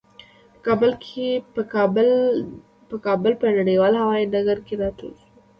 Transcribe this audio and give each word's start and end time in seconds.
په 2.89 2.95
کابل 3.05 3.33
په 3.41 3.47
نړیوال 3.57 3.93
هوايي 4.01 4.25
ډګر 4.33 4.57
کې 4.65 4.73
راټول 4.83 5.11
شوو. 5.21 5.31